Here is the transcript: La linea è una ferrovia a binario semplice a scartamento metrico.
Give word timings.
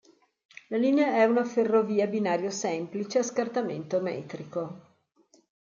La 0.69 0.77
linea 0.79 1.13
è 1.17 1.25
una 1.25 1.45
ferrovia 1.45 2.05
a 2.05 2.07
binario 2.07 2.49
semplice 2.49 3.19
a 3.19 3.21
scartamento 3.21 4.01
metrico. 4.01 4.97